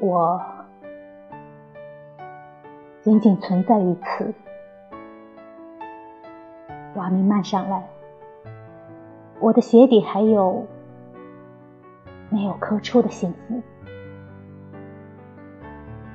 [0.00, 0.40] 我
[3.02, 4.32] 仅仅存在于此。
[6.94, 7.86] 瓦弥漫上来，
[9.40, 10.66] 我的鞋底还有
[12.30, 13.62] 没有磕出的幸福。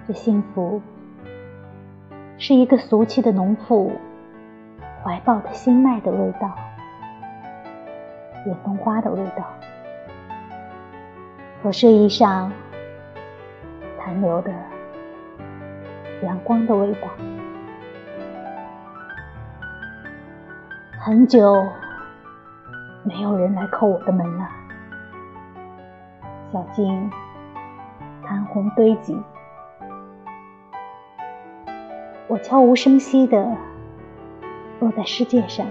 [0.08, 0.82] 这幸福
[2.38, 3.92] 是一个俗气的农妇
[5.04, 6.56] 怀抱的心脉的味道，
[8.48, 9.46] 远东花的味道，
[11.62, 12.52] 和睡衣上
[14.06, 14.54] 残留的
[16.22, 17.08] 阳光的味道。
[21.00, 21.66] 很久
[23.04, 24.48] 没有人来叩我的门了，
[26.54, 27.10] 小径
[28.22, 29.20] 残红堆积，
[32.28, 33.58] 我悄无声息地
[34.80, 35.66] 落在世界上，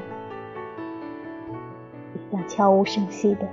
[2.15, 3.47] 也将悄无声息地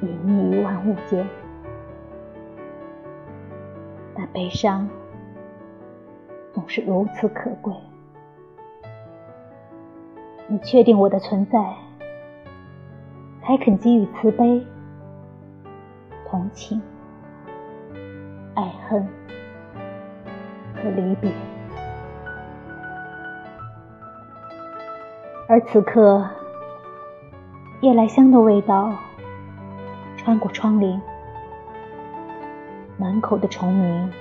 [0.00, 1.26] 隐匿于万物间。
[4.18, 4.88] 但悲伤
[6.52, 7.72] 总是如此可贵。
[10.48, 11.76] 你确定我的存在，
[13.42, 14.66] 才肯给予慈悲、
[16.28, 16.82] 同情、
[18.56, 19.06] 爱恨
[20.74, 21.30] 和离别。
[25.46, 26.28] 而此刻，
[27.82, 28.92] 夜来香的味道
[30.16, 31.00] 穿过窗棂，
[32.98, 34.12] 门口的虫鸣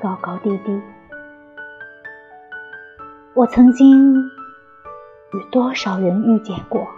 [0.00, 0.82] 高高低低。
[3.34, 4.14] 我曾经。
[5.32, 6.88] 与多少人遇见过，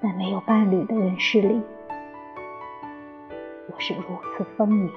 [0.00, 1.60] 在没有伴侣的人世里，
[3.66, 4.02] 我是如
[4.32, 4.90] 此丰盈，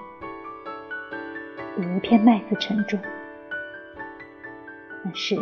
[1.75, 2.97] 比一片麦子沉重。
[5.03, 5.35] 但是，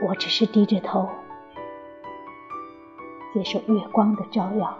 [0.00, 1.08] 我只是低着头，
[3.32, 4.76] 接受月光的照耀。